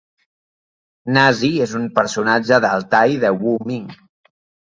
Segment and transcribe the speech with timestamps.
[1.17, 3.85] Nasi és un personatge d'Altai de Wu Ming.